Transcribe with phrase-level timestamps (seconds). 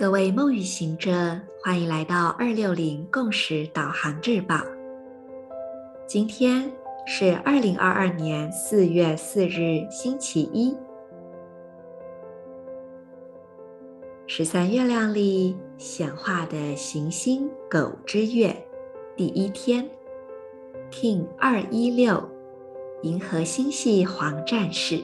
[0.00, 4.58] 各位梦与行者，欢迎来到二六零共识导航日报。
[6.06, 6.72] 今天
[7.06, 10.74] 是二零二二年四月四日，星期一，
[14.26, 18.56] 十三月亮里显化的行星狗之月
[19.14, 19.86] 第一天
[20.90, 22.26] ，King 二一六，
[23.02, 25.02] 银河星系黄战士。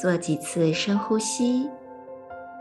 [0.00, 1.70] 做几次深呼吸，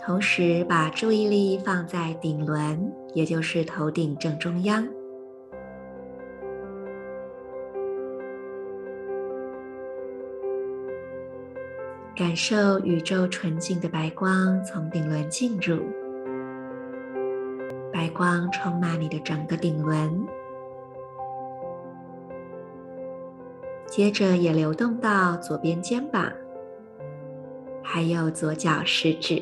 [0.02, 4.88] 同时把注意力放在顶轮，也就是头顶正中央，
[12.16, 15.84] 感受宇宙纯净的白光从顶轮进入，
[17.92, 20.26] 白光充满你的整个顶轮，
[23.88, 26.32] 接着也流动到左边肩膀。
[27.88, 29.42] 还有左脚食指，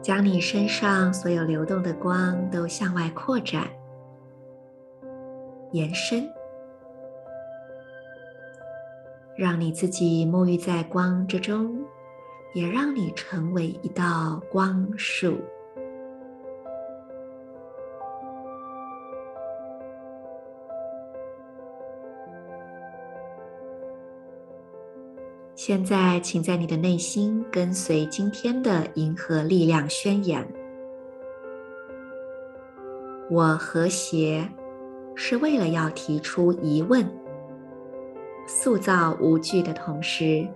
[0.00, 3.68] 将你身上所有流动的光都向外扩展、
[5.72, 6.26] 延伸，
[9.36, 11.78] 让你自己沐浴在光之中。
[12.54, 15.38] 也让你成为一道光束。
[25.54, 30.46] 现在，请在你的内心跟随今天的银河力量宣言：
[33.28, 34.48] 我和谐，
[35.14, 37.06] 是为了要提出疑问，
[38.46, 40.48] 塑造无惧的同时。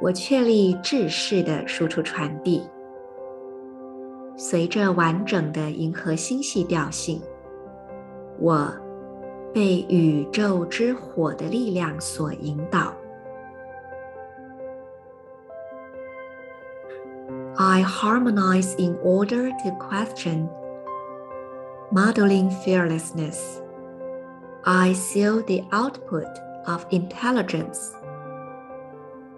[0.00, 2.62] 我确立制式的输出传递，
[4.36, 7.20] 随着完整的银河星系调性，
[8.38, 8.70] 我
[9.54, 12.94] 被宇宙之火的力量所引导。
[17.58, 20.46] I harmonize in order to question,
[21.90, 23.62] modeling fearlessness.
[24.62, 26.28] I seal the output
[26.66, 27.94] of intelligence.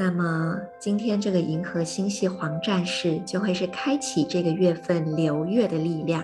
[0.00, 6.22] 那么今天这个银河星系黄战士就会是开启这个月份流月的力量，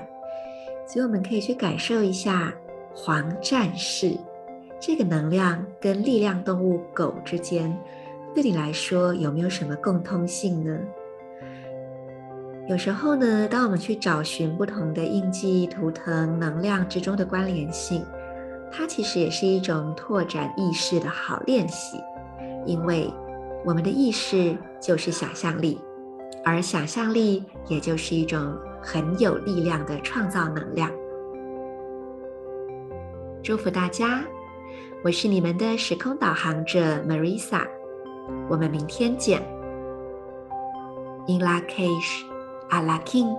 [0.87, 2.55] 所以我们可以去感受一下
[2.95, 4.17] 黄战士
[4.79, 7.77] 这个能量跟力量动物狗之间，
[8.33, 10.79] 对你来说有没有什么共通性呢？
[12.69, 18.07] 有时候呢，当我们去找寻不同的印记、图腾、能量之中的关联性，
[18.71, 21.99] 它其实也是一种拓展意识的好练习，
[22.65, 23.13] 因为。
[23.65, 25.81] 我们的意识就是想象力，
[26.45, 30.91] 而想象力也就是一种很有力量的创造能量。
[33.43, 34.23] 祝福大家，
[35.03, 37.67] 我是你们的时空导航者 Marisa，
[38.51, 39.43] 我们明天见。
[41.27, 42.25] In la cage,
[42.69, 43.35] a la king